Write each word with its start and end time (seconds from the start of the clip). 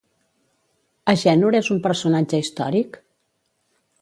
Agènor 1.13 1.57
és 1.59 1.69
un 1.77 1.83
personatge 1.85 2.41
històric? 2.45 2.99